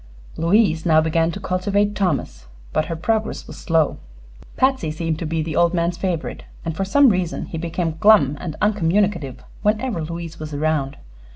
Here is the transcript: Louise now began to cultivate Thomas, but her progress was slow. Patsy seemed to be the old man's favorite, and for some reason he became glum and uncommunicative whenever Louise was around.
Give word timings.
Louise 0.35 0.83
now 0.83 0.99
began 0.99 1.29
to 1.31 1.39
cultivate 1.39 1.93
Thomas, 1.95 2.47
but 2.73 2.85
her 2.85 2.95
progress 2.95 3.45
was 3.45 3.55
slow. 3.55 3.99
Patsy 4.57 4.89
seemed 4.89 5.19
to 5.19 5.27
be 5.27 5.43
the 5.43 5.55
old 5.55 5.75
man's 5.75 5.95
favorite, 5.95 6.43
and 6.65 6.75
for 6.75 6.83
some 6.85 7.09
reason 7.09 7.45
he 7.45 7.59
became 7.59 7.97
glum 7.99 8.35
and 8.41 8.55
uncommunicative 8.63 9.43
whenever 9.61 10.01
Louise 10.03 10.39
was 10.39 10.55
around. 10.55 10.97